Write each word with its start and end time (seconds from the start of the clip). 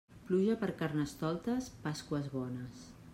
Pluja 0.27 0.55
per 0.61 0.69
Carnestoltes, 0.79 1.69
Pasqües 1.87 2.33
bones. 2.37 2.85